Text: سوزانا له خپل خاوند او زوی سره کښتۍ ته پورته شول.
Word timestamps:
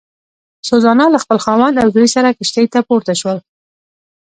سوزانا 0.69 1.05
له 1.13 1.19
خپل 1.23 1.37
خاوند 1.45 1.75
او 1.81 1.87
زوی 1.95 2.07
سره 2.15 2.35
کښتۍ 2.37 2.65
ته 2.73 2.79
پورته 2.87 3.13
شول. 3.21 3.37